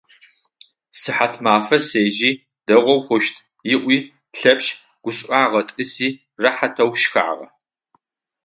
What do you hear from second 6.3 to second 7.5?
рэхьатэу шхагъэ.